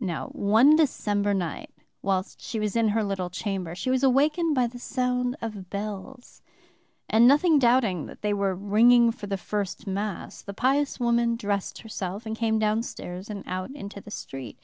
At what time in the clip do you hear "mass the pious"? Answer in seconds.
9.86-10.98